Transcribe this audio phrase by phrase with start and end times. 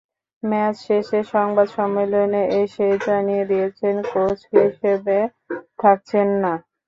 [0.43, 5.17] Match শেষে সংবাদ সম্মেলনে এসেই জানিয়ে দিয়েছেন কোচ হিসেবে
[5.79, 6.53] থাকছেন না।